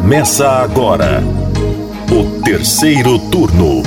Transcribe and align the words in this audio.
Começa 0.00 0.48
agora 0.48 1.22
o 2.10 2.42
terceiro 2.42 3.18
turno. 3.30 3.82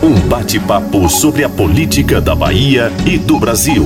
Um 0.00 0.28
bate-papo 0.28 1.08
sobre 1.08 1.42
a 1.42 1.48
política 1.48 2.20
da 2.20 2.32
Bahia 2.32 2.92
e 3.04 3.18
do 3.18 3.36
Brasil. 3.40 3.84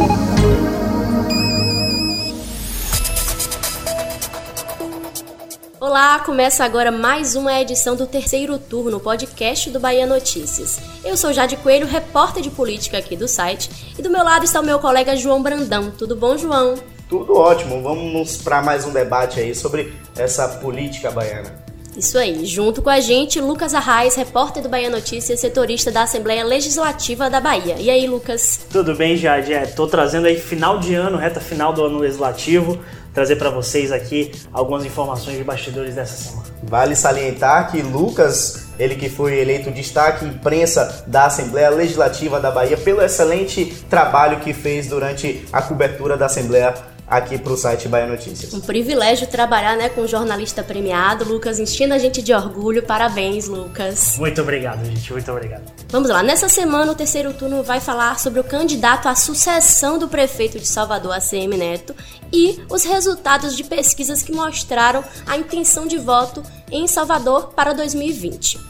Olá, 5.80 6.18
começa 6.20 6.62
agora 6.62 6.92
mais 6.92 7.34
uma 7.34 7.58
edição 7.58 7.96
do 7.96 8.06
terceiro 8.06 8.58
turno, 8.58 9.00
podcast 9.00 9.70
do 9.70 9.80
Bahia 9.80 10.06
Notícias. 10.06 10.78
Eu 11.02 11.16
sou 11.16 11.32
Jade 11.32 11.56
Coelho, 11.56 11.86
repórter 11.86 12.42
de 12.42 12.50
política 12.50 12.98
aqui 12.98 13.16
do 13.16 13.26
site, 13.26 13.94
e 13.98 14.02
do 14.02 14.10
meu 14.10 14.22
lado 14.22 14.44
está 14.44 14.60
o 14.60 14.64
meu 14.64 14.78
colega 14.78 15.16
João 15.16 15.42
Brandão. 15.42 15.90
Tudo 15.90 16.14
bom, 16.14 16.36
João? 16.36 16.74
Tudo 17.10 17.36
ótimo. 17.36 17.82
Vamos 17.82 18.36
para 18.36 18.62
mais 18.62 18.84
um 18.84 18.92
debate 18.92 19.40
aí 19.40 19.52
sobre 19.52 19.92
essa 20.16 20.46
política 20.46 21.10
baiana. 21.10 21.58
Isso 21.96 22.16
aí, 22.16 22.46
junto 22.46 22.80
com 22.80 22.88
a 22.88 23.00
gente, 23.00 23.40
Lucas 23.40 23.74
Arraes, 23.74 24.14
repórter 24.14 24.62
do 24.62 24.68
Bahia 24.68 24.88
Notícias, 24.88 25.40
setorista 25.40 25.90
da 25.90 26.02
Assembleia 26.02 26.44
Legislativa 26.44 27.28
da 27.28 27.40
Bahia. 27.40 27.74
E 27.80 27.90
aí, 27.90 28.06
Lucas? 28.06 28.60
Tudo 28.70 28.94
bem, 28.94 29.16
Jade? 29.16 29.52
É, 29.52 29.66
tô 29.66 29.88
trazendo 29.88 30.28
aí 30.28 30.38
final 30.38 30.78
de 30.78 30.94
ano, 30.94 31.18
reta 31.18 31.40
final 31.40 31.72
do 31.72 31.84
ano 31.84 31.98
legislativo, 31.98 32.78
trazer 33.12 33.34
para 33.34 33.50
vocês 33.50 33.90
aqui 33.90 34.30
algumas 34.52 34.84
informações 34.84 35.36
de 35.36 35.42
bastidores 35.42 35.96
dessa 35.96 36.16
semana. 36.16 36.46
Vale 36.62 36.94
salientar 36.94 37.72
que 37.72 37.82
Lucas, 37.82 38.68
ele 38.78 38.94
que 38.94 39.08
foi 39.08 39.40
eleito 39.40 39.72
destaque 39.72 40.24
imprensa 40.24 41.02
da 41.08 41.26
Assembleia 41.26 41.70
Legislativa 41.70 42.38
da 42.38 42.52
Bahia 42.52 42.76
pelo 42.76 43.02
excelente 43.02 43.64
trabalho 43.90 44.38
que 44.38 44.52
fez 44.52 44.86
durante 44.86 45.44
a 45.52 45.60
cobertura 45.60 46.16
da 46.16 46.26
Assembleia 46.26 46.72
aqui 47.10 47.36
para 47.36 47.52
o 47.52 47.56
site 47.56 47.88
Bahia 47.88 48.06
Notícias. 48.06 48.54
Um 48.54 48.60
privilégio 48.60 49.26
trabalhar 49.26 49.76
né, 49.76 49.88
com 49.88 50.02
um 50.02 50.06
jornalista 50.06 50.62
premiado. 50.62 51.24
Lucas, 51.24 51.58
enchendo 51.58 51.92
a 51.92 51.98
gente 51.98 52.22
de 52.22 52.32
orgulho. 52.32 52.84
Parabéns, 52.84 53.48
Lucas. 53.48 54.16
Muito 54.16 54.40
obrigado, 54.40 54.84
gente. 54.84 55.12
Muito 55.12 55.30
obrigado. 55.32 55.64
Vamos 55.88 56.08
lá. 56.08 56.22
Nessa 56.22 56.48
semana, 56.48 56.92
o 56.92 56.94
terceiro 56.94 57.34
turno 57.34 57.64
vai 57.64 57.80
falar 57.80 58.20
sobre 58.20 58.38
o 58.38 58.44
candidato 58.44 59.08
à 59.08 59.16
sucessão 59.16 59.98
do 59.98 60.06
prefeito 60.06 60.60
de 60.60 60.68
Salvador, 60.68 61.12
ACM 61.12 61.56
Neto, 61.56 61.94
e 62.32 62.62
os 62.70 62.84
resultados 62.84 63.56
de 63.56 63.64
pesquisas 63.64 64.22
que 64.22 64.32
mostraram 64.32 65.02
a 65.26 65.36
intenção 65.36 65.88
de 65.88 65.98
voto 65.98 66.44
em 66.70 66.86
Salvador 66.86 67.48
para 67.48 67.72
2020. 67.72 68.60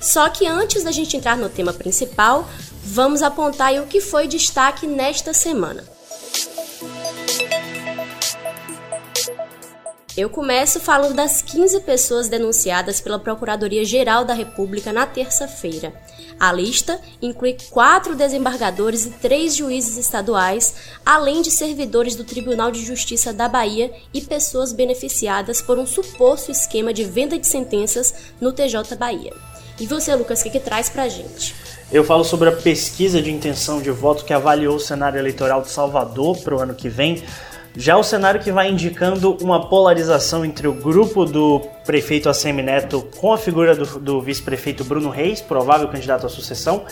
Só 0.00 0.28
que 0.28 0.46
antes 0.46 0.82
da 0.82 0.90
gente 0.90 1.16
entrar 1.16 1.36
no 1.36 1.48
tema 1.48 1.72
principal, 1.72 2.48
vamos 2.84 3.22
apontar 3.22 3.72
o 3.74 3.86
que 3.86 4.00
foi 4.00 4.26
destaque 4.26 4.86
nesta 4.86 5.32
semana. 5.32 5.95
Eu 10.16 10.30
começo 10.30 10.80
falando 10.80 11.14
das 11.14 11.42
15 11.42 11.80
pessoas 11.80 12.26
denunciadas 12.26 13.02
pela 13.02 13.18
Procuradoria-Geral 13.18 14.24
da 14.24 14.32
República 14.32 14.90
na 14.90 15.04
terça-feira. 15.04 15.92
A 16.40 16.50
lista 16.50 16.98
inclui 17.20 17.54
quatro 17.70 18.16
desembargadores 18.16 19.04
e 19.04 19.10
três 19.10 19.54
juízes 19.54 19.98
estaduais, 19.98 20.74
além 21.04 21.42
de 21.42 21.50
servidores 21.50 22.16
do 22.16 22.24
Tribunal 22.24 22.70
de 22.70 22.82
Justiça 22.82 23.30
da 23.30 23.46
Bahia 23.46 23.92
e 24.14 24.22
pessoas 24.22 24.72
beneficiadas 24.72 25.60
por 25.60 25.78
um 25.78 25.84
suposto 25.84 26.50
esquema 26.50 26.94
de 26.94 27.04
venda 27.04 27.38
de 27.38 27.46
sentenças 27.46 28.14
no 28.40 28.54
TJ 28.54 28.96
Bahia. 28.96 29.34
E 29.78 29.86
você, 29.86 30.14
Lucas, 30.14 30.40
o 30.40 30.44
que, 30.44 30.50
que 30.50 30.60
traz 30.60 30.88
pra 30.88 31.10
gente? 31.10 31.54
Eu 31.92 32.02
falo 32.02 32.24
sobre 32.24 32.48
a 32.48 32.52
pesquisa 32.52 33.20
de 33.20 33.30
intenção 33.30 33.82
de 33.82 33.90
voto 33.90 34.24
que 34.24 34.32
avaliou 34.32 34.76
o 34.76 34.80
cenário 34.80 35.18
eleitoral 35.18 35.60
de 35.60 35.68
Salvador 35.68 36.38
para 36.38 36.56
o 36.56 36.60
ano 36.60 36.74
que 36.74 36.88
vem. 36.88 37.22
Já 37.78 37.94
o 37.98 38.02
cenário 38.02 38.40
que 38.40 38.50
vai 38.50 38.70
indicando 38.70 39.36
uma 39.42 39.68
polarização 39.68 40.46
entre 40.46 40.66
o 40.66 40.72
grupo 40.72 41.26
do 41.26 41.60
prefeito 41.84 42.26
ACM 42.26 42.62
Neto 42.62 43.06
com 43.18 43.34
a 43.34 43.36
figura 43.36 43.76
do, 43.76 44.00
do 44.00 44.22
vice-prefeito 44.22 44.82
Bruno 44.82 45.10
Reis, 45.10 45.42
provável 45.42 45.86
candidato 45.88 46.24
à 46.24 46.28
sucessão, 46.30 46.86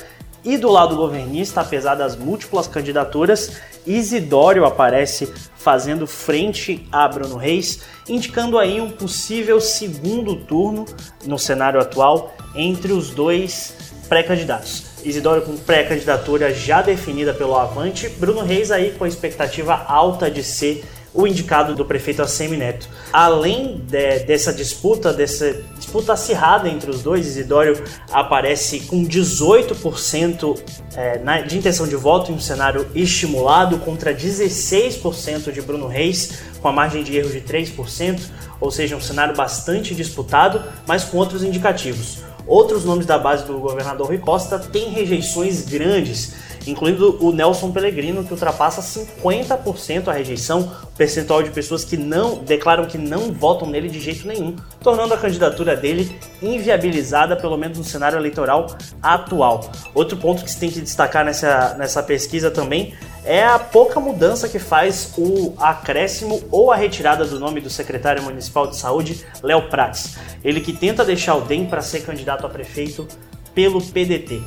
e 0.44 0.58
do 0.58 0.70
lado 0.70 0.94
governista, 0.94 1.62
apesar 1.62 1.94
das 1.94 2.14
múltiplas 2.14 2.68
candidaturas, 2.68 3.62
Isidório 3.86 4.66
aparece 4.66 5.32
fazendo 5.56 6.06
frente 6.06 6.86
a 6.92 7.08
Bruno 7.08 7.36
Reis, 7.36 7.80
indicando 8.06 8.58
aí 8.58 8.78
um 8.78 8.90
possível 8.90 9.62
segundo 9.62 10.36
turno 10.36 10.84
no 11.24 11.38
cenário 11.38 11.80
atual 11.80 12.34
entre 12.54 12.92
os 12.92 13.08
dois 13.08 13.74
pré-candidatos. 14.06 14.93
Isidoro 15.04 15.42
com 15.42 15.56
pré-candidatura 15.56 16.52
já 16.52 16.80
definida 16.82 17.34
pelo 17.34 17.54
Avante, 17.56 18.08
Bruno 18.08 18.42
Reis 18.42 18.70
aí 18.70 18.92
com 18.92 19.04
a 19.04 19.08
expectativa 19.08 19.74
alta 19.86 20.30
de 20.30 20.42
ser 20.42 20.84
o 21.14 21.26
indicado 21.26 21.74
do 21.74 21.84
prefeito 21.84 22.20
Assemi 22.20 22.56
Neto. 22.56 22.88
Além 23.12 23.76
de, 23.86 24.20
dessa 24.20 24.52
disputa, 24.52 25.12
dessa 25.12 25.62
disputa 25.76 26.12
acirrada 26.12 26.68
entre 26.68 26.90
os 26.90 27.02
dois, 27.02 27.26
Isidório 27.26 27.80
aparece 28.10 28.80
com 28.80 29.06
18% 29.06 30.58
é, 30.96 31.42
de 31.42 31.56
intenção 31.56 31.86
de 31.86 31.94
voto 31.94 32.32
em 32.32 32.34
um 32.34 32.40
cenário 32.40 32.88
estimulado 32.94 33.78
contra 33.78 34.12
16% 34.12 35.52
de 35.52 35.62
Bruno 35.62 35.86
Reis, 35.86 36.42
com 36.60 36.68
a 36.68 36.72
margem 36.72 37.04
de 37.04 37.16
erro 37.16 37.30
de 37.30 37.40
3%, 37.40 38.20
ou 38.60 38.70
seja, 38.70 38.96
um 38.96 39.00
cenário 39.00 39.36
bastante 39.36 39.94
disputado, 39.94 40.64
mas 40.86 41.04
com 41.04 41.18
outros 41.18 41.44
indicativos. 41.44 42.24
Outros 42.46 42.84
nomes 42.84 43.06
da 43.06 43.18
base 43.18 43.44
do 43.46 43.58
governador 43.58 44.08
Rui 44.08 44.18
Costa 44.18 44.58
têm 44.58 44.90
rejeições 44.90 45.62
grandes, 45.62 46.34
incluindo 46.66 47.16
o 47.24 47.32
Nelson 47.32 47.70
Pellegrino, 47.70 48.22
que 48.22 48.32
ultrapassa 48.32 48.82
50% 48.82 50.08
a 50.08 50.12
rejeição, 50.12 50.70
percentual 50.96 51.42
de 51.42 51.50
pessoas 51.50 51.84
que 51.84 51.96
não 51.96 52.36
declaram 52.36 52.84
que 52.84 52.98
não 52.98 53.32
votam 53.32 53.68
nele 53.68 53.88
de 53.88 53.98
jeito 53.98 54.26
nenhum, 54.26 54.54
tornando 54.80 55.14
a 55.14 55.18
candidatura 55.18 55.74
dele 55.74 56.14
inviabilizada, 56.42 57.34
pelo 57.34 57.56
menos 57.56 57.78
no 57.78 57.84
cenário 57.84 58.18
eleitoral 58.18 58.76
atual. 59.02 59.70
Outro 59.94 60.16
ponto 60.18 60.44
que 60.44 60.50
se 60.50 60.60
tem 60.60 60.70
que 60.70 60.80
destacar 60.80 61.24
nessa, 61.24 61.74
nessa 61.78 62.02
pesquisa 62.02 62.50
também 62.50 62.94
é 63.24 63.42
a 63.42 63.58
pouca 63.58 63.98
mudança 63.98 64.48
que 64.48 64.58
faz 64.58 65.12
o 65.16 65.54
acréscimo 65.58 66.42
ou 66.50 66.70
a 66.70 66.76
retirada 66.76 67.24
do 67.24 67.40
nome 67.40 67.60
do 67.60 67.70
secretário 67.70 68.22
municipal 68.22 68.66
de 68.66 68.76
saúde, 68.76 69.24
Léo 69.42 69.68
Prates. 69.68 70.16
Ele 70.44 70.60
que 70.60 70.72
tenta 70.72 71.04
deixar 71.04 71.34
o 71.36 71.40
DEM 71.40 71.66
para 71.66 71.80
ser 71.80 72.02
candidato 72.02 72.46
a 72.46 72.50
prefeito 72.50 73.08
pelo 73.54 73.80
PDT. 73.80 74.42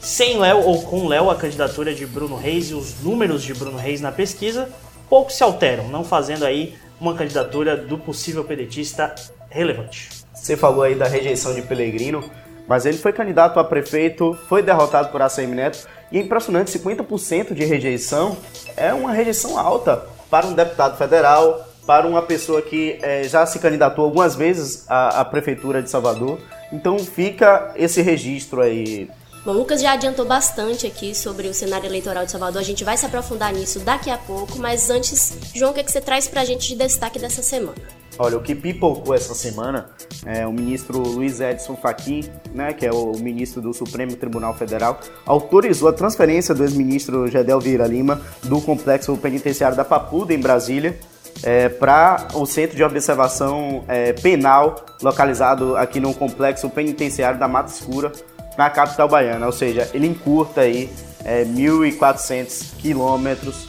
Sem 0.00 0.38
Léo 0.38 0.64
ou 0.64 0.82
com 0.82 1.08
Léo, 1.08 1.28
a 1.28 1.34
candidatura 1.34 1.92
de 1.92 2.06
Bruno 2.06 2.36
Reis 2.36 2.70
e 2.70 2.74
os 2.74 3.00
números 3.02 3.42
de 3.42 3.52
Bruno 3.52 3.76
Reis 3.76 4.00
na 4.00 4.12
pesquisa 4.12 4.68
pouco 5.08 5.32
se 5.32 5.42
alteram, 5.42 5.88
não 5.88 6.04
fazendo 6.04 6.44
aí 6.44 6.76
uma 7.00 7.14
candidatura 7.14 7.76
do 7.76 7.98
possível 7.98 8.44
pedetista 8.44 9.12
relevante. 9.48 10.08
Você 10.32 10.56
falou 10.56 10.84
aí 10.84 10.94
da 10.94 11.06
rejeição 11.06 11.52
de 11.52 11.62
Pellegrino, 11.62 12.22
mas 12.68 12.86
ele 12.86 12.96
foi 12.96 13.12
candidato 13.12 13.58
a 13.58 13.64
prefeito, 13.64 14.38
foi 14.48 14.62
derrotado 14.62 15.08
por 15.08 15.20
ACM 15.20 15.54
Neto 15.54 15.88
e 16.10 16.18
é 16.18 16.20
impressionante, 16.20 16.76
50% 16.76 17.54
de 17.54 17.64
rejeição 17.64 18.36
é 18.76 18.92
uma 18.92 19.12
rejeição 19.12 19.58
alta 19.58 20.04
para 20.28 20.46
um 20.46 20.52
deputado 20.52 20.96
federal, 20.96 21.68
para 21.86 22.06
uma 22.06 22.22
pessoa 22.22 22.62
que 22.62 22.98
é, 23.02 23.24
já 23.24 23.44
se 23.46 23.58
candidatou 23.58 24.04
algumas 24.04 24.34
vezes 24.34 24.84
à, 24.88 25.20
à 25.20 25.24
Prefeitura 25.24 25.82
de 25.82 25.90
Salvador. 25.90 26.38
Então 26.72 26.98
fica 26.98 27.72
esse 27.76 28.00
registro 28.00 28.60
aí. 28.60 29.10
Bom, 29.44 29.52
o 29.52 29.54
Lucas 29.54 29.80
já 29.80 29.92
adiantou 29.92 30.26
bastante 30.26 30.86
aqui 30.86 31.14
sobre 31.14 31.48
o 31.48 31.54
cenário 31.54 31.86
eleitoral 31.86 32.24
de 32.24 32.30
Salvador. 32.30 32.60
A 32.60 32.64
gente 32.64 32.84
vai 32.84 32.96
se 32.96 33.06
aprofundar 33.06 33.52
nisso 33.52 33.80
daqui 33.80 34.10
a 34.10 34.18
pouco, 34.18 34.58
mas 34.58 34.90
antes, 34.90 35.36
João, 35.54 35.70
o 35.70 35.74
que, 35.74 35.80
é 35.80 35.82
que 35.82 35.90
você 35.90 36.00
traz 36.00 36.28
para 36.28 36.42
a 36.42 36.44
gente 36.44 36.68
de 36.68 36.76
destaque 36.76 37.18
dessa 37.18 37.42
semana? 37.42 37.99
Olha, 38.18 38.36
o 38.36 38.40
que 38.40 38.54
pipocou 38.54 39.14
essa 39.14 39.34
semana 39.34 39.90
é 40.26 40.46
o 40.46 40.52
ministro 40.52 40.98
Luiz 40.98 41.40
Edson 41.40 41.76
Fachin, 41.76 42.28
né, 42.52 42.72
que 42.72 42.84
é 42.84 42.92
o 42.92 43.12
ministro 43.18 43.62
do 43.62 43.72
Supremo 43.72 44.14
Tribunal 44.16 44.54
Federal, 44.54 45.00
autorizou 45.24 45.88
a 45.88 45.92
transferência 45.92 46.54
do 46.54 46.62
ex-ministro 46.62 47.28
Gedel 47.28 47.60
Vieira 47.60 47.86
Lima 47.86 48.20
do 48.42 48.60
complexo 48.60 49.16
penitenciário 49.16 49.76
da 49.76 49.84
Papuda, 49.84 50.34
em 50.34 50.40
Brasília, 50.40 50.98
é, 51.42 51.68
para 51.68 52.28
o 52.34 52.44
Centro 52.44 52.76
de 52.76 52.84
Observação 52.84 53.84
é, 53.88 54.12
Penal, 54.12 54.84
localizado 55.02 55.76
aqui 55.76 56.00
no 56.00 56.12
complexo 56.12 56.68
penitenciário 56.68 57.38
da 57.38 57.48
Mata 57.48 57.72
Escura, 57.72 58.12
na 58.58 58.68
capital 58.68 59.08
baiana. 59.08 59.46
Ou 59.46 59.52
seja, 59.52 59.88
ele 59.94 60.06
encurta 60.06 60.62
aí 60.62 60.90
é, 61.24 61.44
1.400 61.44 62.76
quilômetros 62.78 63.68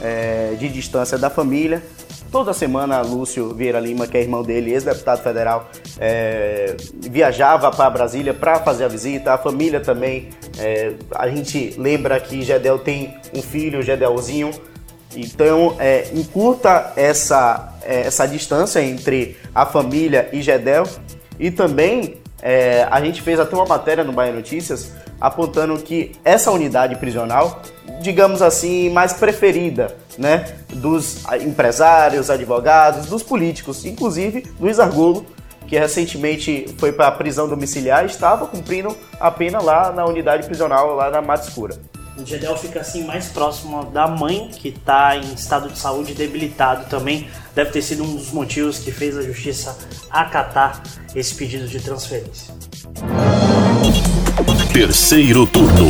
é, 0.00 0.56
de 0.58 0.68
distância 0.68 1.16
da 1.16 1.30
família 1.30 1.82
Toda 2.34 2.52
semana, 2.52 3.00
Lúcio 3.00 3.54
Vieira 3.54 3.78
Lima, 3.78 4.08
que 4.08 4.16
é 4.16 4.20
irmão 4.20 4.42
dele, 4.42 4.72
ex-deputado 4.72 5.22
federal, 5.22 5.70
é, 6.00 6.74
viajava 7.00 7.70
para 7.70 7.88
Brasília 7.88 8.34
para 8.34 8.58
fazer 8.58 8.86
a 8.86 8.88
visita. 8.88 9.32
A 9.32 9.38
família 9.38 9.78
também. 9.78 10.30
É, 10.58 10.94
a 11.14 11.28
gente 11.28 11.76
lembra 11.78 12.18
que 12.18 12.42
Gedel 12.42 12.80
tem 12.80 13.14
um 13.32 13.40
filho, 13.40 13.80
Gedelzinho. 13.82 14.50
Então, 15.14 15.76
é, 15.78 16.08
encurta 16.12 16.92
essa, 16.96 17.72
é, 17.84 18.00
essa 18.00 18.26
distância 18.26 18.82
entre 18.82 19.36
a 19.54 19.64
família 19.64 20.28
e 20.32 20.42
Gedel. 20.42 20.88
E 21.38 21.52
também 21.52 22.16
é, 22.46 22.86
a 22.90 23.00
gente 23.00 23.22
fez 23.22 23.40
até 23.40 23.56
uma 23.56 23.64
matéria 23.64 24.04
no 24.04 24.12
Bahia 24.12 24.30
Notícias 24.30 24.92
apontando 25.18 25.78
que 25.78 26.12
essa 26.22 26.50
unidade 26.50 26.94
prisional, 26.96 27.62
digamos 28.02 28.42
assim, 28.42 28.90
mais 28.90 29.14
preferida 29.14 29.96
né, 30.18 30.54
dos 30.68 31.24
empresários, 31.40 32.28
advogados, 32.28 33.06
dos 33.06 33.22
políticos, 33.22 33.86
inclusive 33.86 34.44
Luiz 34.60 34.78
Argulo, 34.78 35.24
que 35.66 35.78
recentemente 35.78 36.66
foi 36.76 36.92
para 36.92 37.06
a 37.06 37.12
prisão 37.12 37.48
domiciliar, 37.48 38.04
estava 38.04 38.46
cumprindo 38.46 38.94
a 39.18 39.30
pena 39.30 39.62
lá 39.62 39.90
na 39.90 40.04
unidade 40.04 40.46
prisional, 40.46 40.94
lá 40.94 41.10
na 41.10 41.22
Mata 41.22 41.48
Escura. 41.48 41.78
O 42.18 42.24
Gedel 42.24 42.56
fica 42.58 42.80
assim 42.80 43.04
mais 43.04 43.28
próximo 43.28 43.86
da 43.86 44.06
mãe, 44.06 44.50
que 44.50 44.68
está 44.68 45.16
em 45.16 45.32
estado 45.32 45.70
de 45.70 45.78
saúde 45.78 46.12
debilitado 46.12 46.84
também. 46.90 47.26
Deve 47.54 47.70
ter 47.70 47.82
sido 47.82 48.04
um 48.04 48.16
dos 48.16 48.30
motivos 48.30 48.78
que 48.78 48.92
fez 48.92 49.16
a 49.16 49.22
justiça 49.22 49.76
acatar 50.10 50.80
esse 51.14 51.34
pedido 51.34 51.66
de 51.66 51.80
transferência. 51.80 52.54
Terceiro 54.72 55.46
turno. 55.46 55.86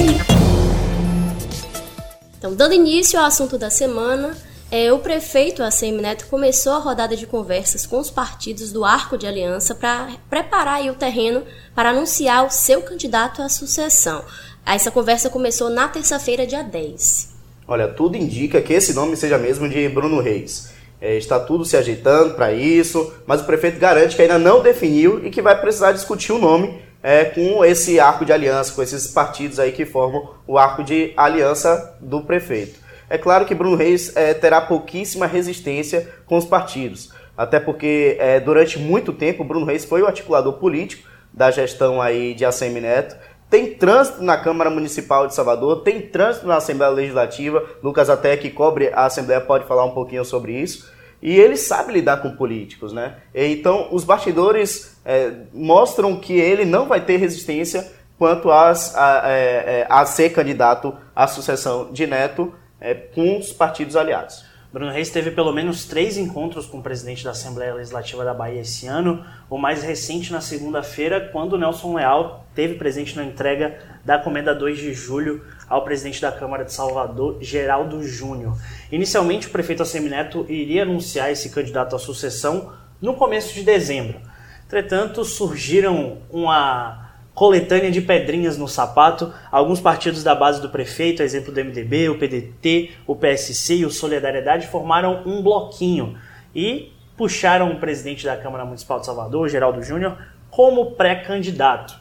Então, 2.38 2.54
dando 2.54 2.74
início 2.74 3.18
ao 3.18 3.24
assunto 3.24 3.56
da 3.56 3.70
semana, 3.70 4.36
é, 4.70 4.92
o 4.92 4.98
prefeito 4.98 5.62
ACM 5.62 6.02
Neto 6.02 6.26
começou 6.26 6.74
a 6.74 6.78
rodada 6.78 7.16
de 7.16 7.26
conversas 7.26 7.86
com 7.86 7.98
os 7.98 8.10
partidos 8.10 8.70
do 8.70 8.84
Arco 8.84 9.16
de 9.16 9.26
Aliança 9.26 9.74
para 9.74 10.08
preparar 10.28 10.84
o 10.86 10.94
terreno 10.94 11.42
para 11.74 11.90
anunciar 11.90 12.44
o 12.46 12.50
seu 12.50 12.82
candidato 12.82 13.40
à 13.40 13.48
sucessão. 13.48 14.22
Essa 14.66 14.90
conversa 14.90 15.30
começou 15.30 15.70
na 15.70 15.88
terça-feira, 15.88 16.46
dia 16.46 16.62
10. 16.62 17.32
Olha, 17.66 17.88
tudo 17.88 18.16
indica 18.16 18.60
que 18.60 18.74
esse 18.74 18.92
nome 18.92 19.16
seja 19.16 19.38
mesmo 19.38 19.66
de 19.68 19.88
Bruno 19.88 20.20
Reis. 20.20 20.73
É, 21.04 21.18
está 21.18 21.38
tudo 21.38 21.66
se 21.66 21.76
ajeitando 21.76 22.32
para 22.32 22.50
isso, 22.50 23.12
mas 23.26 23.42
o 23.42 23.44
prefeito 23.44 23.78
garante 23.78 24.16
que 24.16 24.22
ainda 24.22 24.38
não 24.38 24.62
definiu 24.62 25.22
e 25.22 25.28
que 25.28 25.42
vai 25.42 25.54
precisar 25.60 25.92
discutir 25.92 26.32
o 26.32 26.38
nome 26.38 26.80
é, 27.02 27.26
com 27.26 27.62
esse 27.62 28.00
arco 28.00 28.24
de 28.24 28.32
aliança, 28.32 28.72
com 28.72 28.82
esses 28.82 29.08
partidos 29.08 29.60
aí 29.60 29.70
que 29.70 29.84
formam 29.84 30.30
o 30.46 30.56
arco 30.56 30.82
de 30.82 31.12
aliança 31.14 31.94
do 32.00 32.22
prefeito. 32.22 32.80
É 33.10 33.18
claro 33.18 33.44
que 33.44 33.54
Bruno 33.54 33.76
Reis 33.76 34.16
é, 34.16 34.32
terá 34.32 34.62
pouquíssima 34.62 35.26
resistência 35.26 36.08
com 36.24 36.38
os 36.38 36.46
partidos, 36.46 37.10
até 37.36 37.60
porque 37.60 38.16
é, 38.18 38.40
durante 38.40 38.78
muito 38.78 39.12
tempo 39.12 39.44
Bruno 39.44 39.66
Reis 39.66 39.84
foi 39.84 40.00
o 40.00 40.06
articulador 40.06 40.54
político 40.54 41.06
da 41.30 41.50
gestão 41.50 42.00
aí 42.00 42.32
de 42.32 42.46
ACM 42.46 42.80
Neto, 42.80 43.14
tem 43.50 43.74
trânsito 43.74 44.22
na 44.22 44.38
Câmara 44.38 44.70
Municipal 44.70 45.26
de 45.26 45.34
Salvador, 45.34 45.82
tem 45.82 46.00
trânsito 46.00 46.46
na 46.46 46.56
Assembleia 46.56 46.90
Legislativa. 46.90 47.62
Lucas 47.82 48.08
até 48.08 48.36
que 48.36 48.50
cobre 48.50 48.88
a 48.88 49.04
Assembleia 49.04 49.40
pode 49.40 49.66
falar 49.66 49.84
um 49.84 49.90
pouquinho 49.90 50.24
sobre 50.24 50.52
isso. 50.52 50.93
E 51.24 51.40
ele 51.40 51.56
sabe 51.56 51.94
lidar 51.94 52.18
com 52.18 52.36
políticos, 52.36 52.92
né? 52.92 53.14
Então, 53.34 53.88
os 53.90 54.04
bastidores 54.04 55.00
é, 55.06 55.32
mostram 55.54 56.20
que 56.20 56.34
ele 56.34 56.66
não 56.66 56.86
vai 56.86 57.00
ter 57.00 57.16
resistência 57.16 57.90
quanto 58.18 58.50
às, 58.50 58.94
a, 58.94 59.24
a, 59.26 59.30
é, 59.30 59.38
é, 59.40 59.86
a, 59.88 60.04
ser 60.04 60.34
candidato 60.34 60.94
à 61.16 61.26
sucessão 61.26 61.90
de 61.90 62.06
Neto 62.06 62.52
é, 62.78 62.92
com 62.92 63.38
os 63.38 63.54
partidos 63.54 63.96
aliados. 63.96 64.44
Bruno 64.70 64.92
Reis 64.92 65.08
teve 65.08 65.30
pelo 65.30 65.50
menos 65.50 65.86
três 65.86 66.18
encontros 66.18 66.66
com 66.66 66.80
o 66.80 66.82
presidente 66.82 67.24
da 67.24 67.30
Assembleia 67.30 67.72
Legislativa 67.72 68.22
da 68.22 68.34
Bahia 68.34 68.60
esse 68.60 68.86
ano, 68.86 69.24
o 69.48 69.56
mais 69.56 69.82
recente 69.82 70.30
na 70.30 70.42
segunda-feira, 70.42 71.30
quando 71.32 71.56
Nelson 71.56 71.94
Leal 71.94 72.44
teve 72.54 72.74
presente 72.74 73.16
na 73.16 73.24
entrega 73.24 73.78
da 74.04 74.18
Comenda 74.18 74.54
2 74.54 74.76
de 74.76 74.92
julho 74.92 75.42
ao 75.68 75.84
presidente 75.84 76.20
da 76.20 76.30
Câmara 76.32 76.64
de 76.64 76.72
Salvador, 76.72 77.38
Geraldo 77.40 78.02
Júnior. 78.02 78.56
Inicialmente, 78.90 79.46
o 79.46 79.50
prefeito 79.50 79.82
Assemineto 79.82 80.46
iria 80.48 80.82
anunciar 80.82 81.30
esse 81.30 81.50
candidato 81.50 81.96
à 81.96 81.98
sucessão 81.98 82.72
no 83.00 83.14
começo 83.14 83.54
de 83.54 83.62
dezembro. 83.62 84.20
Entretanto, 84.66 85.24
surgiram 85.24 86.18
uma 86.30 87.12
coletânea 87.34 87.90
de 87.90 88.00
pedrinhas 88.00 88.56
no 88.56 88.68
sapato. 88.68 89.32
Alguns 89.50 89.80
partidos 89.80 90.22
da 90.22 90.34
base 90.34 90.60
do 90.62 90.70
prefeito, 90.70 91.22
exemplo 91.22 91.52
do 91.52 91.60
MDB, 91.60 92.08
o 92.08 92.18
PDT, 92.18 92.92
o 93.06 93.16
PSC 93.16 93.76
e 93.76 93.84
o 93.84 93.90
Solidariedade, 93.90 94.68
formaram 94.68 95.22
um 95.26 95.42
bloquinho 95.42 96.16
e 96.54 96.92
puxaram 97.16 97.72
o 97.72 97.80
presidente 97.80 98.24
da 98.24 98.36
Câmara 98.36 98.64
Municipal 98.64 99.00
de 99.00 99.06
Salvador, 99.06 99.48
Geraldo 99.48 99.82
Júnior, 99.82 100.16
como 100.50 100.92
pré-candidato. 100.92 101.98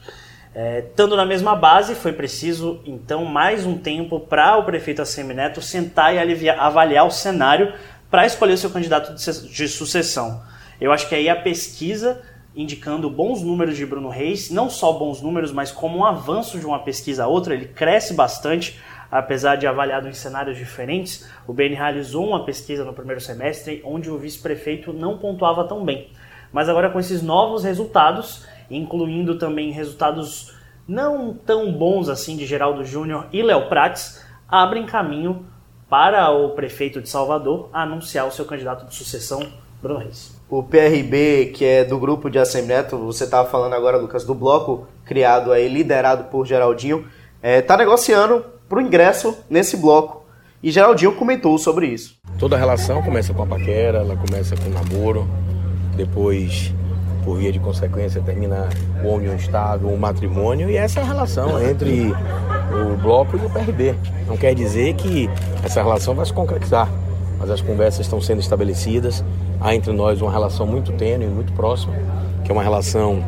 É, 0.55 0.79
estando 0.79 1.15
na 1.15 1.25
mesma 1.25 1.55
base, 1.55 1.95
foi 1.95 2.13
preciso 2.13 2.79
então 2.85 3.25
mais 3.25 3.65
um 3.65 3.75
tempo 3.75 4.19
para 4.19 4.55
o 4.57 4.63
prefeito 4.63 5.01
Assemineto 5.01 5.61
sentar 5.61 6.13
e 6.13 6.19
aliviar, 6.19 6.59
avaliar 6.59 7.07
o 7.07 7.11
cenário 7.11 7.73
para 8.09 8.25
escolher 8.25 8.55
seu 8.57 8.69
candidato 8.69 9.15
de, 9.15 9.49
de 9.49 9.67
sucessão. 9.67 10.43
Eu 10.79 10.91
acho 10.91 11.09
que 11.09 11.15
aí 11.15 11.27
a 11.27 11.35
pesquisa 11.35 12.21
indicando 12.55 13.09
bons 13.09 13.41
números 13.41 13.75
de 13.75 13.83
Bruno 13.83 14.09
Reis, 14.09 14.51
não 14.51 14.69
só 14.69 14.91
bons 14.91 15.21
números, 15.21 15.51
mas 15.51 15.71
como 15.71 15.97
um 15.97 16.05
avanço 16.05 16.59
de 16.59 16.65
uma 16.67 16.79
pesquisa 16.79 17.23
a 17.23 17.27
outra, 17.27 17.55
ele 17.55 17.65
cresce 17.65 18.13
bastante, 18.13 18.79
apesar 19.09 19.55
de 19.55 19.65
avaliado 19.65 20.07
em 20.07 20.13
cenários 20.13 20.55
diferentes. 20.55 21.27
O 21.47 21.53
BN 21.53 21.73
realizou 21.73 22.27
uma 22.27 22.45
pesquisa 22.45 22.85
no 22.85 22.93
primeiro 22.93 23.19
semestre 23.19 23.81
onde 23.83 24.11
o 24.11 24.19
vice-prefeito 24.19 24.93
não 24.93 25.17
pontuava 25.17 25.67
tão 25.67 25.83
bem. 25.83 26.11
Mas 26.51 26.69
agora 26.69 26.91
com 26.91 26.99
esses 26.99 27.23
novos 27.23 27.63
resultados, 27.63 28.45
incluindo 28.75 29.37
também 29.37 29.71
resultados 29.71 30.53
não 30.87 31.33
tão 31.33 31.71
bons 31.71 32.09
assim 32.09 32.35
de 32.35 32.45
Geraldo 32.45 32.83
Júnior 32.83 33.27
e 33.31 33.41
Léo 33.41 33.69
Prates, 33.69 34.23
abrem 34.47 34.85
caminho 34.85 35.45
para 35.89 36.31
o 36.31 36.49
prefeito 36.51 37.01
de 37.01 37.09
Salvador 37.09 37.69
anunciar 37.71 38.27
o 38.27 38.31
seu 38.31 38.45
candidato 38.45 38.85
de 38.85 38.95
sucessão, 38.95 39.41
Bruno 39.81 39.99
Reis 39.99 40.43
o 40.55 40.61
PRB, 40.61 41.47
que 41.47 41.65
é 41.65 41.83
do 41.83 41.97
grupo 41.97 42.29
de 42.29 42.37
Assembleia, 42.37 42.83
você 42.83 43.23
estava 43.23 43.49
falando 43.49 43.73
agora, 43.73 43.97
Lucas, 43.97 44.23
do 44.23 44.35
bloco 44.35 44.87
criado 45.03 45.51
aí, 45.51 45.67
liderado 45.67 46.25
por 46.25 46.45
Geraldinho, 46.45 47.07
está 47.37 47.47
é, 47.47 47.59
tá 47.59 47.75
negociando 47.75 48.45
para 48.69 48.77
o 48.77 48.81
ingresso 48.81 49.35
nesse 49.49 49.75
bloco. 49.77 50.23
E 50.61 50.69
Geraldinho 50.69 51.15
comentou 51.15 51.57
sobre 51.57 51.87
isso. 51.87 52.17
Toda 52.37 52.55
relação 52.55 53.01
começa 53.01 53.33
com 53.33 53.41
a 53.41 53.47
paquera, 53.47 53.97
ela 53.99 54.15
começa 54.15 54.55
com 54.55 54.69
o 54.69 54.71
namoro, 54.71 55.27
depois, 55.95 56.71
por 57.23 57.37
via 57.37 57.51
de 57.51 57.59
consequência, 57.59 58.21
termina 58.21 58.69
o 59.03 59.09
união 59.09 59.35
estável, 59.35 59.89
o 59.89 59.97
matrimônio, 59.97 60.69
e 60.69 60.77
essa 60.77 60.99
é 60.99 61.03
a 61.03 61.05
relação 61.05 61.61
entre 61.61 62.13
o 62.71 62.97
bloco 63.01 63.37
e 63.37 63.45
o 63.45 63.49
PRB. 63.49 63.95
Não 64.27 64.37
quer 64.37 64.53
dizer 64.53 64.93
que 64.95 65.29
essa 65.63 65.81
relação 65.81 66.13
vai 66.13 66.25
se 66.25 66.33
concretizar, 66.33 66.89
mas 67.39 67.49
as 67.49 67.61
conversas 67.61 68.01
estão 68.01 68.21
sendo 68.21 68.39
estabelecidas 68.39 69.23
há 69.59 69.73
entre 69.73 69.93
nós 69.93 70.21
uma 70.21 70.31
relação 70.31 70.67
muito 70.67 70.91
tênue, 70.91 71.27
muito 71.27 71.53
próxima, 71.53 71.93
que 72.43 72.51
é 72.51 72.53
uma 72.53 72.63
relação 72.63 73.23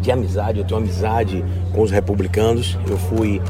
de 0.00 0.10
amizade. 0.10 0.58
Eu 0.58 0.64
tenho 0.64 0.80
amizade 0.80 1.44
com 1.72 1.82
os 1.82 1.90
republicanos. 1.90 2.76
Eu 2.88 2.98
fui 2.98 3.40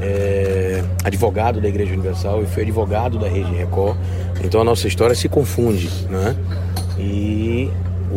é, 0.00 0.84
advogado 1.02 1.60
da 1.60 1.68
Igreja 1.68 1.94
Universal 1.94 2.42
e 2.42 2.46
fui 2.46 2.62
advogado 2.62 3.18
da 3.18 3.28
Rede 3.28 3.52
Record. 3.54 3.96
Então 4.44 4.60
a 4.60 4.64
nossa 4.64 4.86
história 4.86 5.14
se 5.14 5.28
confunde, 5.28 5.88
né? 6.10 6.36
E 6.98 7.70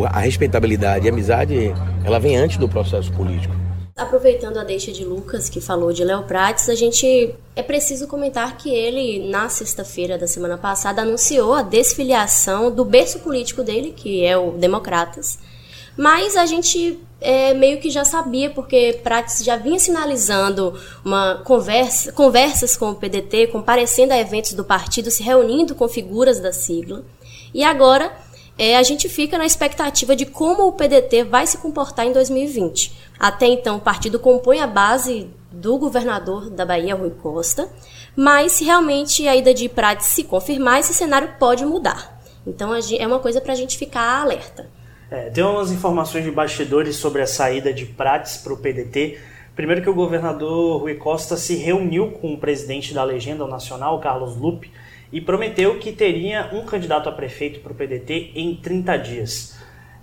a 0.03 0.19
respeitabilidade 0.19 1.05
e 1.05 1.09
a 1.09 1.13
amizade, 1.13 1.73
ela 2.03 2.19
vem 2.19 2.35
antes 2.35 2.57
do 2.57 2.67
processo 2.67 3.11
político. 3.13 3.53
Aproveitando 3.97 4.57
a 4.57 4.63
deixa 4.65 4.91
de 4.91 5.05
Lucas, 5.05 5.47
que 5.47 5.61
falou 5.61 5.93
de 5.93 6.03
Léo 6.03 6.23
Prates, 6.23 6.67
a 6.67 6.75
gente 6.75 7.33
é 7.55 7.63
preciso 7.63 8.07
comentar 8.07 8.57
que 8.57 8.69
ele, 8.69 9.29
na 9.29 9.47
sexta-feira 9.47 10.17
da 10.17 10.27
semana 10.27 10.57
passada, 10.57 11.01
anunciou 11.01 11.53
a 11.53 11.61
desfiliação 11.61 12.69
do 12.69 12.83
berço 12.83 13.19
político 13.19 13.63
dele, 13.63 13.93
que 13.95 14.25
é 14.25 14.37
o 14.37 14.51
Democratas. 14.51 15.39
Mas 15.95 16.35
a 16.35 16.45
gente 16.45 16.99
é, 17.21 17.53
meio 17.53 17.79
que 17.79 17.89
já 17.89 18.03
sabia, 18.03 18.49
porque 18.49 18.99
Prates 19.01 19.43
já 19.43 19.55
vinha 19.55 19.79
sinalizando 19.79 20.77
uma 21.03 21.41
conversa, 21.45 22.11
conversas 22.11 22.75
com 22.75 22.89
o 22.89 22.95
PDT, 22.95 23.47
comparecendo 23.47 24.11
a 24.11 24.17
eventos 24.17 24.53
do 24.53 24.65
partido, 24.65 25.09
se 25.09 25.23
reunindo 25.23 25.73
com 25.73 25.87
figuras 25.87 26.41
da 26.41 26.51
sigla. 26.51 27.05
E 27.53 27.63
agora 27.63 28.11
é, 28.57 28.77
a 28.77 28.83
gente 28.83 29.09
fica 29.09 29.37
na 29.37 29.45
expectativa 29.45 30.15
de 30.15 30.25
como 30.25 30.67
o 30.67 30.71
PDT 30.71 31.23
vai 31.23 31.45
se 31.45 31.57
comportar 31.57 32.05
em 32.05 32.13
2020. 32.13 32.93
Até 33.19 33.47
então, 33.47 33.77
o 33.77 33.81
partido 33.81 34.19
compõe 34.19 34.59
a 34.59 34.67
base 34.67 35.29
do 35.51 35.77
governador 35.77 36.49
da 36.49 36.65
Bahia, 36.65 36.95
Rui 36.95 37.11
Costa, 37.11 37.69
mas 38.15 38.53
se 38.53 38.65
realmente 38.65 39.27
a 39.27 39.35
ida 39.35 39.53
de 39.53 39.67
Prates 39.67 40.07
se 40.07 40.23
confirmar, 40.23 40.79
esse 40.79 40.93
cenário 40.93 41.33
pode 41.39 41.65
mudar. 41.65 42.21
Então 42.45 42.73
é 42.75 43.07
uma 43.07 43.19
coisa 43.19 43.41
para 43.41 43.53
a 43.53 43.55
gente 43.55 43.77
ficar 43.77 44.21
alerta. 44.21 44.69
É, 45.09 45.29
tem 45.29 45.43
umas 45.43 45.71
informações 45.71 46.23
de 46.23 46.31
bastidores 46.31 46.95
sobre 46.95 47.21
a 47.21 47.27
saída 47.27 47.73
de 47.73 47.85
Prates 47.85 48.37
para 48.37 48.53
o 48.53 48.57
PDT. 48.57 49.17
Primeiro 49.55 49.81
que 49.81 49.89
o 49.89 49.93
governador 49.93 50.81
Rui 50.81 50.95
Costa 50.95 51.37
se 51.37 51.55
reuniu 51.55 52.11
com 52.11 52.33
o 52.33 52.37
presidente 52.37 52.93
da 52.93 53.03
Legenda 53.03 53.47
Nacional, 53.47 53.99
Carlos 53.99 54.35
Lupe, 54.35 54.71
e 55.15 55.21
prometeu 55.21 55.79
que 55.79 55.93
teria 55.93 56.49
um 56.51 56.65
candidato 56.65 57.07
a 57.07 57.11
prefeito 57.13 57.61
para 57.61 57.71
o 57.71 57.75
PDT 57.75 58.33
em 58.35 58.53
30 58.53 58.97
dias. 58.97 59.55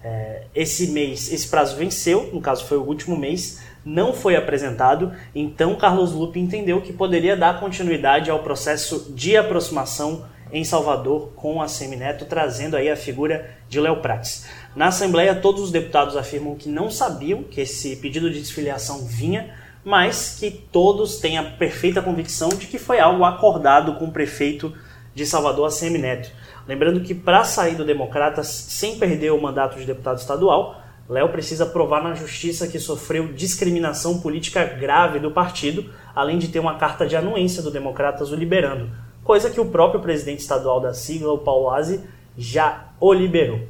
É, 0.03 0.45
esse 0.55 0.87
mês, 0.87 1.31
esse 1.31 1.47
prazo 1.49 1.77
venceu, 1.77 2.31
no 2.33 2.41
caso 2.41 2.65
foi 2.65 2.79
o 2.79 2.83
último 2.83 3.15
mês, 3.15 3.61
não 3.85 4.15
foi 4.15 4.37
apresentado, 4.37 5.13
então 5.35 5.75
Carlos 5.75 6.13
Lupe 6.13 6.41
entendeu 6.41 6.81
que 6.81 6.95
poderia 6.95 7.37
dar 7.37 7.61
continuidade 7.61 8.31
ao 8.31 8.43
processo 8.43 9.13
de 9.15 9.37
aproximação 9.37 10.25
em 10.51 10.65
Salvador 10.65 11.33
com 11.37 11.61
a 11.61 11.69
Semineto, 11.69 12.25
trazendo 12.25 12.75
aí 12.75 12.89
a 12.89 12.97
figura 12.97 13.51
de 13.69 13.79
Léo 13.79 14.01
Prates. 14.01 14.47
Na 14.75 14.87
Assembleia, 14.87 15.35
todos 15.35 15.61
os 15.61 15.71
deputados 15.71 16.17
afirmam 16.17 16.55
que 16.55 16.71
não 16.71 16.91
sabiam 16.91 17.43
que 17.43 17.61
esse 17.61 17.97
pedido 17.97 18.31
de 18.31 18.41
desfiliação 18.41 19.05
vinha, 19.05 19.55
mas 19.85 20.39
que 20.41 20.51
todos 20.51 21.19
têm 21.19 21.37
a 21.37 21.43
perfeita 21.45 22.01
convicção 22.01 22.49
de 22.49 22.67
que 22.67 22.79
foi 22.79 22.99
algo 22.99 23.25
acordado 23.25 23.97
com 23.97 24.07
o 24.07 24.11
prefeito 24.11 24.75
de 25.15 25.27
Salvador, 25.27 25.67
ACM 25.69 25.99
Neto. 25.99 26.31
Lembrando 26.67 27.01
que 27.01 27.15
para 27.15 27.45
sair 27.45 27.75
do 27.75 27.85
Democratas 27.85 28.49
sem 28.49 28.99
perder 28.99 29.33
o 29.33 29.41
mandato 29.41 29.79
de 29.79 29.85
deputado 29.85 30.19
estadual, 30.19 30.81
Léo 31.09 31.29
precisa 31.29 31.67
provar 31.67 32.03
na 32.03 32.15
justiça 32.15 32.69
que 32.69 32.79
sofreu 32.79 33.33
discriminação 33.33 34.21
política 34.21 34.65
grave 34.65 35.19
do 35.19 35.31
partido, 35.31 35.87
além 36.15 36.39
de 36.39 36.49
ter 36.49 36.61
uma 36.61 36.77
carta 36.77 37.07
de 37.07 37.17
anuência 37.17 37.63
do 37.63 37.71
Democratas 37.71 38.31
o 38.31 38.35
liberando, 38.35 38.89
coisa 39.25 39.51
que 39.51 39.61
o 39.61 39.67
próprio 39.67 40.01
presidente 40.01 40.41
estadual 40.41 40.81
da 40.81 40.95
sigla, 40.95 41.33
o 41.33 41.39
Paulo 41.39 41.71
Aze, 41.71 42.01
já 42.37 42.89
o 43.01 43.13
liberou. 43.13 43.61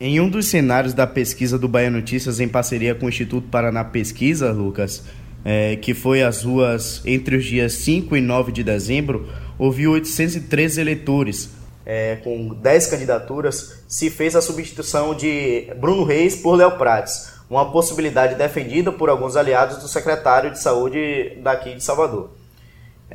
Em 0.00 0.20
um 0.20 0.28
dos 0.28 0.46
cenários 0.46 0.94
da 0.94 1.06
pesquisa 1.06 1.58
do 1.58 1.68
Bahia 1.68 1.90
Notícias 1.90 2.38
em 2.38 2.48
parceria 2.48 2.94
com 2.94 3.06
o 3.06 3.08
Instituto 3.08 3.48
Paraná 3.48 3.84
Pesquisa, 3.84 4.52
Lucas, 4.52 5.04
é, 5.50 5.76
que 5.76 5.94
foi 5.94 6.22
às 6.22 6.42
ruas 6.42 7.00
entre 7.06 7.36
os 7.36 7.46
dias 7.46 7.72
5 7.72 8.14
e 8.14 8.20
9 8.20 8.52
de 8.52 8.62
dezembro, 8.62 9.26
houve 9.58 9.88
813 9.88 10.78
eleitores, 10.78 11.48
é, 11.86 12.16
com 12.16 12.52
10 12.52 12.86
candidaturas, 12.88 13.82
se 13.88 14.10
fez 14.10 14.36
a 14.36 14.42
substituição 14.42 15.14
de 15.14 15.72
Bruno 15.80 16.04
Reis 16.04 16.36
por 16.36 16.54
Léo 16.54 16.72
Prates, 16.72 17.32
uma 17.48 17.72
possibilidade 17.72 18.34
defendida 18.34 18.92
por 18.92 19.08
alguns 19.08 19.36
aliados 19.36 19.78
do 19.78 19.88
secretário 19.88 20.50
de 20.50 20.58
saúde 20.58 21.38
daqui 21.42 21.74
de 21.74 21.82
Salvador. 21.82 22.28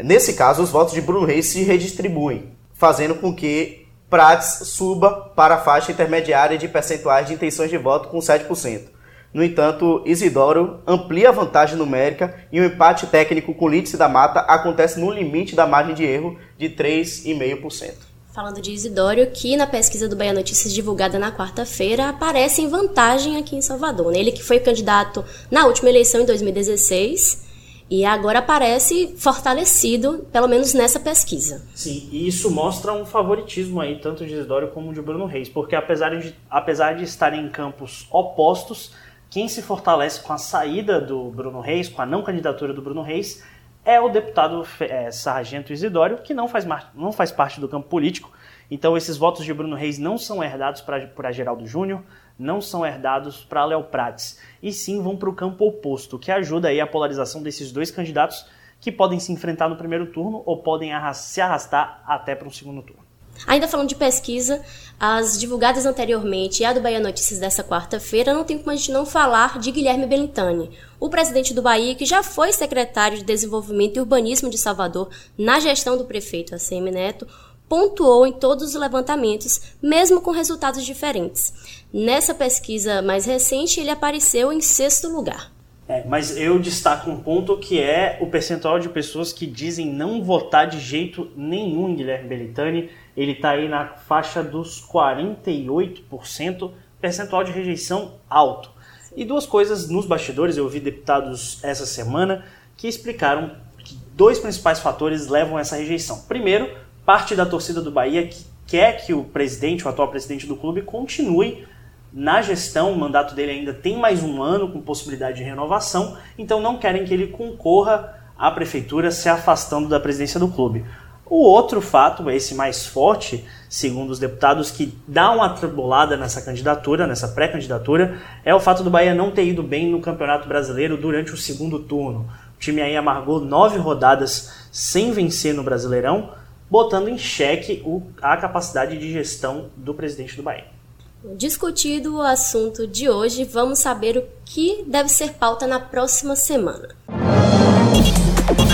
Nesse 0.04 0.34
caso, 0.34 0.64
os 0.64 0.72
votos 0.72 0.96
de 0.96 1.02
Bruno 1.02 1.28
Reis 1.28 1.46
se 1.46 1.62
redistribuem, 1.62 2.50
fazendo 2.74 3.14
com 3.14 3.32
que 3.32 3.86
Prates 4.10 4.70
suba 4.70 5.12
para 5.36 5.54
a 5.54 5.60
faixa 5.60 5.92
intermediária 5.92 6.58
de 6.58 6.68
percentuais 6.68 7.28
de 7.28 7.36
intenções 7.36 7.70
de 7.70 7.78
voto 7.78 8.10
com 8.10 8.18
7%. 8.18 8.93
No 9.34 9.44
entanto, 9.44 10.04
Isidoro 10.06 10.80
amplia 10.86 11.30
a 11.30 11.32
vantagem 11.32 11.76
numérica 11.76 12.36
e 12.52 12.60
o 12.60 12.64
um 12.64 12.68
empate 12.68 13.08
técnico 13.08 13.54
com 13.56 13.68
Lídice 13.68 13.98
da 13.98 14.08
Mata 14.08 14.42
acontece 14.42 15.00
no 15.00 15.12
limite 15.12 15.56
da 15.56 15.66
margem 15.66 15.96
de 15.96 16.04
erro 16.04 16.38
de 16.58 16.70
3,5%. 16.70 17.94
Falando 18.32 18.62
de 18.62 18.72
Isidório, 18.72 19.32
que 19.32 19.58
na 19.58 19.66
pesquisa 19.66 20.08
do 20.08 20.16
Bahia 20.16 20.34
Notícias 20.34 20.74
divulgada 20.74 21.18
na 21.18 21.32
quarta-feira 21.32 22.10
aparece 22.10 22.62
em 22.62 22.70
vantagem 22.70 23.38
aqui 23.38 23.56
em 23.56 23.62
Salvador. 23.62 24.12
Né? 24.12 24.20
Ele 24.20 24.32
que 24.32 24.44
foi 24.44 24.60
candidato 24.60 25.26
na 25.50 25.66
última 25.66 25.90
eleição 25.90 26.22
em 26.22 26.26
2016 26.26 27.44
e 27.90 28.06
agora 28.06 28.40
aparece 28.40 29.16
fortalecido, 29.18 30.26
pelo 30.32 30.48
menos 30.48 30.74
nessa 30.74 31.00
pesquisa. 31.00 31.64
Sim, 31.76 32.10
e 32.12 32.28
isso 32.28 32.50
mostra 32.50 32.92
um 32.92 33.06
favoritismo 33.06 33.80
aí, 33.80 34.00
tanto 34.00 34.26
de 34.26 34.34
Isidório 34.34 34.70
como 34.70 34.94
de 34.94 35.02
Bruno 35.02 35.26
Reis, 35.26 35.50
porque 35.50 35.76
apesar 35.76 36.10
de, 36.20 36.34
apesar 36.50 36.94
de 36.94 37.04
estarem 37.04 37.46
em 37.46 37.50
campos 37.50 38.08
opostos, 38.10 38.94
quem 39.34 39.48
se 39.48 39.64
fortalece 39.64 40.22
com 40.22 40.32
a 40.32 40.38
saída 40.38 41.02
do 41.02 41.32
Bruno 41.32 41.60
Reis, 41.60 41.90
com 41.90 42.00
a 42.04 42.06
não 42.06 42.22
candidatura 42.22 42.72
do 42.72 42.84
Bruno 42.84 43.02
Reis, 43.02 43.44
é 43.84 44.00
o 44.00 44.08
deputado 44.08 44.64
é, 44.80 45.10
Sargento 45.10 45.74
Isidório, 45.74 46.20
que 46.20 46.36
não 46.36 46.48
faz, 46.48 46.68
não 46.94 47.12
faz 47.12 47.32
parte 47.32 47.60
do 47.60 47.68
campo 47.68 47.90
político. 47.90 48.32
Então, 48.70 48.96
esses 48.96 49.18
votos 49.18 49.44
de 49.44 49.52
Bruno 49.52 49.76
Reis 49.76 49.98
não 49.98 50.20
são 50.20 50.44
herdados 50.44 50.82
para 50.82 51.32
Geraldo 51.32 51.66
Júnior, 51.66 52.04
não 52.38 52.62
são 52.62 52.86
herdados 52.86 53.44
para 53.44 53.66
Léo 53.66 53.86
Prates, 53.86 54.40
e 54.62 54.72
sim 54.72 55.02
vão 55.02 55.18
para 55.18 55.30
o 55.30 55.34
campo 55.34 55.66
oposto, 55.66 56.20
que 56.20 56.32
ajuda 56.32 56.68
aí 56.68 56.80
a 56.80 56.86
polarização 56.86 57.42
desses 57.42 57.72
dois 57.72 57.90
candidatos 57.90 58.46
que 58.80 58.92
podem 58.92 59.20
se 59.20 59.32
enfrentar 59.32 59.68
no 59.68 59.78
primeiro 59.78 60.06
turno 60.12 60.44
ou 60.46 60.62
podem 60.62 60.92
se 61.16 61.42
arrastar 61.42 62.04
até 62.06 62.36
para 62.36 62.48
um 62.48 62.52
segundo 62.52 62.84
turno. 62.84 63.13
Ainda 63.46 63.68
falando 63.68 63.90
de 63.90 63.96
pesquisa, 63.96 64.62
as 65.00 65.40
divulgadas 65.40 65.86
anteriormente 65.86 66.62
e 66.62 66.66
a 66.66 66.72
do 66.72 66.80
Bahia 66.80 67.00
Notícias 67.00 67.40
dessa 67.40 67.64
quarta-feira, 67.64 68.34
não 68.34 68.44
tem 68.44 68.58
como 68.58 68.72
a 68.72 68.76
gente 68.76 68.92
não 68.92 69.06
falar 69.06 69.60
de 69.60 69.72
Guilherme 69.72 70.06
Belintani, 70.06 70.72
o 71.00 71.10
presidente 71.10 71.54
do 71.54 71.62
Bahia, 71.62 71.96
que 71.96 72.06
já 72.06 72.24
foi 72.24 72.54
secretário 72.54 73.18
de 73.18 73.24
Desenvolvimento 73.24 73.98
e 73.98 74.00
Urbanismo 74.00 74.50
de 74.50 74.58
Salvador 74.58 75.10
na 75.38 75.60
gestão 75.60 75.98
do 75.98 76.06
prefeito 76.06 76.56
ACM 76.56 76.90
Neto, 76.92 77.28
pontuou 77.68 78.26
em 78.28 78.32
todos 78.32 78.70
os 78.70 78.76
levantamentos, 78.76 79.60
mesmo 79.82 80.22
com 80.22 80.32
resultados 80.32 80.86
diferentes. 80.86 81.52
Nessa 81.92 82.34
pesquisa 82.34 83.02
mais 83.02 83.26
recente, 83.26 83.80
ele 83.80 83.90
apareceu 83.90 84.54
em 84.54 84.62
sexto 84.62 85.10
lugar. 85.10 85.53
É, 85.88 86.04
mas 86.08 86.38
eu 86.38 86.58
destaco 86.60 87.12
um 87.12 87.20
ponto 87.22 87.58
que 87.58 87.80
é 87.82 88.18
o 88.22 88.28
percentual 88.28 88.80
de 88.80 88.88
pessoas 88.88 89.34
que 89.34 89.46
dizem 89.46 89.86
não 89.86 90.24
votar 90.24 90.68
de 90.68 90.80
jeito 90.80 91.30
nenhum 91.36 91.90
em 91.90 91.96
Guilherme 91.96 92.30
Belitani. 92.30 92.90
Ele 93.18 93.34
está 93.34 93.52
aí 93.52 93.68
na 93.68 93.88
faixa 93.88 94.42
dos 94.42 94.82
48%, 94.82 96.72
percentual 97.02 97.44
de 97.44 97.52
rejeição 97.52 98.14
alto. 98.30 98.72
E 99.16 99.26
duas 99.26 99.46
coisas 99.46 99.90
nos 99.90 100.06
bastidores, 100.06 100.56
eu 100.56 100.64
ouvi 100.64 100.80
deputados 100.80 101.62
essa 101.64 101.86
semana 101.86 102.46
que 102.78 102.88
explicaram 102.88 103.52
que 103.78 103.98
dois 104.16 104.40
principais 104.40 104.80
fatores 104.80 105.28
levam 105.28 105.58
a 105.58 105.62
essa 105.62 105.76
rejeição. 105.76 106.22
Primeiro, 106.22 106.76
parte 107.06 107.36
da 107.36 107.46
torcida 107.46 107.82
do 107.82 107.92
Bahia 107.92 108.26
que 108.26 108.46
quer 108.66 109.06
que 109.06 109.14
o 109.14 109.26
presidente, 109.26 109.86
o 109.86 109.90
atual 109.90 110.08
presidente 110.08 110.48
do 110.48 110.56
clube, 110.56 110.82
continue 110.82 111.68
na 112.14 112.44
gestão, 112.44 112.92
o 112.92 113.00
mandato 113.00 113.34
dele 113.34 113.54
ainda 113.54 113.74
tem 113.74 113.98
mais 113.98 114.22
um 114.22 114.44
ano 114.44 114.70
com 114.70 114.80
possibilidade 114.80 115.38
de 115.38 115.44
renovação, 115.44 116.16
então 116.38 116.62
não 116.62 116.78
querem 116.78 117.06
que 117.06 117.14
ele 117.14 117.28
concorra 117.28 118.14
à 118.38 118.52
prefeitura 118.52 119.10
se 119.10 119.28
afastando 119.28 119.90
da 119.90 120.00
presidência 120.00 120.40
do 120.40 120.48
clube. 120.48 120.86
O 121.26 121.38
outro 121.38 121.82
fato, 121.82 122.30
esse 122.30 122.54
mais 122.54 122.86
forte, 122.86 123.44
segundo 123.68 124.12
os 124.12 124.20
deputados, 124.20 124.70
que 124.70 124.96
dá 125.08 125.32
uma 125.32 125.48
atribulada 125.48 126.16
nessa 126.16 126.40
candidatura, 126.40 127.08
nessa 127.08 127.30
pré-candidatura, 127.30 128.22
é 128.46 128.54
o 128.54 128.60
fato 128.60 128.84
do 128.84 128.92
Bahia 128.92 129.16
não 129.16 129.32
ter 129.32 129.48
ido 129.48 129.64
bem 129.64 129.90
no 129.90 130.00
Campeonato 130.00 130.48
Brasileiro 130.48 130.96
durante 130.96 131.34
o 131.34 131.38
segundo 131.38 131.80
turno. 131.80 132.30
O 132.56 132.60
time 132.60 132.84
aí 132.84 132.96
amargou 132.96 133.40
nove 133.40 133.80
rodadas 133.80 134.68
sem 134.72 135.12
vencer 135.12 135.56
no 135.56 135.64
Brasileirão, 135.64 136.30
botando 136.70 137.08
em 137.08 137.18
xeque 137.18 137.84
a 138.22 138.38
capacidade 138.38 139.00
de 139.00 139.12
gestão 139.12 139.72
do 139.76 139.96
presidente 139.96 140.36
do 140.36 140.44
Bahia. 140.44 140.83
Discutido 141.24 142.18
o 142.18 142.22
assunto 142.22 142.86
de 142.86 143.10
hoje, 143.10 143.46
vamos 143.46 143.80
saber 143.80 144.18
o 144.18 144.26
que 144.44 144.84
deve 144.86 145.08
ser 145.08 145.32
pauta 145.36 145.66
na 145.66 145.80
próxima 145.80 146.36
semana. 146.36 146.90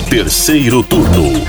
Terceiro 0.10 0.84
turno. 0.84 1.46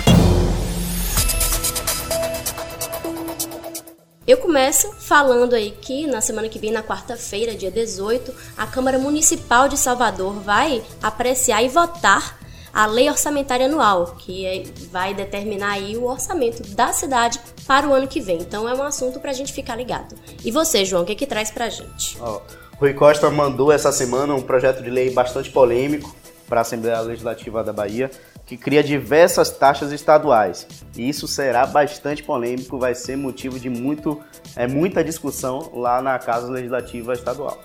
Eu 4.27 4.37
começo 4.37 4.93
falando 4.99 5.55
aí 5.55 5.71
que 5.71 6.07
na 6.07 6.21
semana 6.21 6.51
que 6.51 6.59
vem, 6.59 6.71
na 6.71 6.83
quarta-feira, 6.83 7.55
dia 7.55 7.71
18, 7.71 8.35
a 8.55 8.67
Câmara 8.67 8.99
Municipal 8.99 9.69
de 9.69 9.79
Salvador 9.79 10.35
vai 10.35 10.83
apreciar 11.03 11.63
e 11.63 11.69
votar 11.69 12.40
a 12.73 12.87
lei 12.87 13.09
orçamentária 13.09 13.67
anual, 13.67 14.17
que 14.19 14.47
é, 14.47 14.65
vai 14.91 15.15
determinar 15.15 15.73
aí 15.73 15.97
o 15.97 16.05
orçamento 16.05 16.63
da 16.75 16.93
cidade 16.93 17.41
para 17.67 17.89
o 17.89 17.93
ano 17.93 18.07
que 18.07 18.21
vem. 18.21 18.39
Então 18.39 18.69
é 18.69 18.75
um 18.75 18.83
assunto 18.83 19.21
para 19.21 19.31
a 19.31 19.35
gente 19.35 19.53
ficar 19.53 19.77
ligado. 19.77 20.15
E 20.45 20.51
você, 20.51 20.85
João, 20.85 21.03
o 21.03 21.07
que, 21.07 21.13
é 21.13 21.15
que 21.15 21.27
traz 21.27 21.51
para 21.51 21.67
a 21.67 21.71
gente? 21.71 22.19
Oh, 22.21 22.41
Rui 22.77 22.95
Costa 22.95 23.31
mandou 23.31 23.71
essa 23.71 23.93
semana 23.93 24.35
um 24.35 24.43
projeto 24.43 24.83
de 24.83 24.91
lei 24.91 25.11
bastante 25.11 25.51
polêmico 25.51 26.15
para 26.49 26.61
a 26.61 26.63
Assembleia 26.63 27.01
Legislativa 27.01 27.63
da 27.63 27.73
Bahia, 27.73 28.11
que 28.45 28.57
cria 28.57 28.83
diversas 28.83 29.51
taxas 29.51 29.93
estaduais. 29.93 30.67
E 30.97 31.09
isso 31.09 31.29
será 31.29 31.65
bastante 31.65 32.23
polêmico, 32.23 32.79
vai 32.79 32.95
ser 32.95 33.17
motivo 33.17 33.61
de 33.61 33.71
muito, 33.71 34.21
é, 34.57 34.67
muita 34.67 35.05
discussão 35.05 35.71
lá 35.75 36.03
na 36.03 36.19
Casa 36.19 36.51
Legislativa 36.51 37.13
Estadual. 37.13 37.57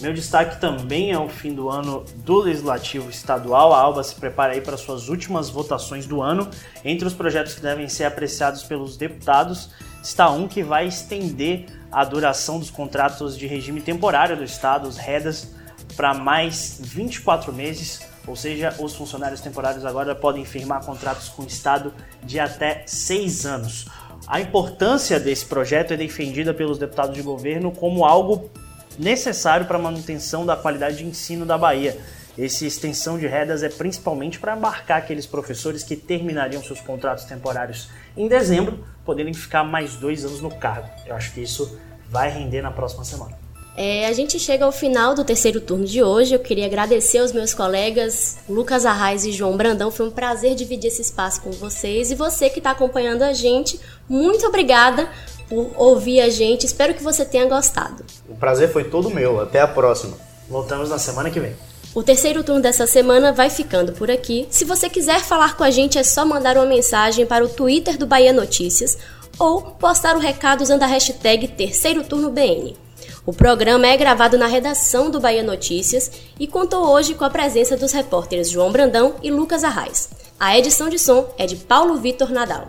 Meu 0.00 0.12
destaque 0.12 0.60
também 0.60 1.10
é 1.10 1.18
o 1.18 1.26
fim 1.26 1.54
do 1.54 1.70
ano 1.70 2.04
do 2.16 2.40
Legislativo 2.40 3.08
Estadual. 3.08 3.72
A 3.72 3.80
Alba 3.80 4.02
se 4.02 4.14
prepara 4.14 4.52
aí 4.52 4.60
para 4.60 4.76
suas 4.76 5.08
últimas 5.08 5.48
votações 5.48 6.06
do 6.06 6.20
ano. 6.20 6.50
Entre 6.84 7.08
os 7.08 7.14
projetos 7.14 7.54
que 7.54 7.62
devem 7.62 7.88
ser 7.88 8.04
apreciados 8.04 8.62
pelos 8.62 8.98
deputados 8.98 9.70
está 10.02 10.30
um 10.30 10.46
que 10.46 10.62
vai 10.62 10.86
estender 10.86 11.64
a 11.90 12.04
duração 12.04 12.58
dos 12.58 12.70
contratos 12.70 13.38
de 13.38 13.46
regime 13.46 13.80
temporário 13.80 14.36
do 14.36 14.44
Estado, 14.44 14.86
os 14.86 14.98
REDAS, 14.98 15.54
para 15.96 16.12
mais 16.12 16.78
24 16.82 17.50
meses. 17.50 18.02
Ou 18.26 18.36
seja, 18.36 18.74
os 18.78 18.94
funcionários 18.94 19.40
temporários 19.40 19.86
agora 19.86 20.14
podem 20.14 20.44
firmar 20.44 20.84
contratos 20.84 21.30
com 21.30 21.42
o 21.42 21.46
Estado 21.46 21.94
de 22.22 22.38
até 22.38 22.82
seis 22.86 23.46
anos. 23.46 23.86
A 24.26 24.42
importância 24.42 25.18
desse 25.18 25.46
projeto 25.46 25.92
é 25.92 25.96
defendida 25.96 26.52
pelos 26.52 26.78
deputados 26.78 27.14
de 27.14 27.22
governo 27.22 27.70
como 27.70 28.04
algo 28.04 28.50
necessário 28.98 29.66
para 29.66 29.76
a 29.76 29.82
manutenção 29.82 30.44
da 30.44 30.56
qualidade 30.56 30.98
de 30.98 31.04
ensino 31.04 31.44
da 31.44 31.56
Bahia. 31.56 31.98
Essa 32.38 32.66
extensão 32.66 33.18
de 33.18 33.26
redas 33.26 33.62
é 33.62 33.68
principalmente 33.68 34.38
para 34.38 34.56
embarcar 34.56 34.98
aqueles 34.98 35.24
professores 35.24 35.82
que 35.82 35.96
terminariam 35.96 36.62
seus 36.62 36.80
contratos 36.80 37.24
temporários 37.24 37.88
em 38.14 38.28
dezembro, 38.28 38.84
poderem 39.04 39.32
ficar 39.32 39.64
mais 39.64 39.96
dois 39.96 40.24
anos 40.24 40.40
no 40.42 40.50
cargo. 40.50 40.88
Eu 41.06 41.14
acho 41.14 41.32
que 41.32 41.40
isso 41.40 41.78
vai 42.10 42.30
render 42.30 42.60
na 42.60 42.70
próxima 42.70 43.04
semana. 43.04 43.46
É, 43.78 44.06
a 44.06 44.12
gente 44.14 44.38
chega 44.38 44.64
ao 44.64 44.72
final 44.72 45.14
do 45.14 45.22
terceiro 45.22 45.60
turno 45.60 45.84
de 45.84 46.02
hoje. 46.02 46.34
Eu 46.34 46.38
queria 46.38 46.64
agradecer 46.64 47.18
aos 47.18 47.30
meus 47.30 47.52
colegas 47.52 48.38
Lucas 48.48 48.86
Arraes 48.86 49.26
e 49.26 49.32
João 49.32 49.54
Brandão. 49.54 49.90
Foi 49.90 50.06
um 50.06 50.10
prazer 50.10 50.54
dividir 50.54 50.88
esse 50.88 51.02
espaço 51.02 51.42
com 51.42 51.50
vocês. 51.50 52.10
E 52.10 52.14
você 52.14 52.48
que 52.48 52.58
está 52.58 52.70
acompanhando 52.70 53.22
a 53.22 53.34
gente, 53.34 53.78
muito 54.08 54.46
obrigada 54.46 55.10
por 55.48 55.70
ouvir 55.76 56.20
a 56.20 56.28
gente. 56.28 56.66
Espero 56.66 56.94
que 56.94 57.02
você 57.02 57.24
tenha 57.24 57.46
gostado. 57.46 58.04
O 58.28 58.34
prazer 58.34 58.72
foi 58.72 58.84
todo 58.84 59.10
meu. 59.10 59.40
Até 59.40 59.60
a 59.60 59.68
próxima. 59.68 60.16
Voltamos 60.48 60.90
na 60.90 60.98
semana 60.98 61.30
que 61.30 61.40
vem. 61.40 61.54
O 61.94 62.02
terceiro 62.02 62.44
turno 62.44 62.60
dessa 62.60 62.86
semana 62.86 63.32
vai 63.32 63.48
ficando 63.48 63.92
por 63.92 64.10
aqui. 64.10 64.46
Se 64.50 64.64
você 64.64 64.90
quiser 64.90 65.20
falar 65.20 65.56
com 65.56 65.64
a 65.64 65.70
gente, 65.70 65.98
é 65.98 66.02
só 66.02 66.26
mandar 66.26 66.56
uma 66.56 66.66
mensagem 66.66 67.24
para 67.24 67.44
o 67.44 67.48
Twitter 67.48 67.96
do 67.96 68.06
Bahia 68.06 68.32
Notícias 68.32 68.98
ou 69.38 69.62
postar 69.62 70.14
o 70.16 70.20
recado 70.20 70.60
usando 70.60 70.82
a 70.82 70.86
hashtag 70.86 71.48
Terceiro 71.48 72.04
Turno 72.04 72.30
BN. 72.30 72.76
O 73.24 73.32
programa 73.32 73.86
é 73.86 73.96
gravado 73.96 74.38
na 74.38 74.46
redação 74.46 75.10
do 75.10 75.18
Bahia 75.18 75.42
Notícias 75.42 76.10
e 76.38 76.46
contou 76.46 76.86
hoje 76.86 77.14
com 77.14 77.24
a 77.24 77.30
presença 77.30 77.76
dos 77.76 77.92
repórteres 77.92 78.50
João 78.50 78.70
Brandão 78.70 79.16
e 79.22 79.30
Lucas 79.30 79.64
Arraes. 79.64 80.10
A 80.38 80.56
edição 80.56 80.88
de 80.88 80.98
som 80.98 81.28
é 81.38 81.46
de 81.46 81.56
Paulo 81.56 81.96
Vitor 81.96 82.30
Nadal. 82.30 82.68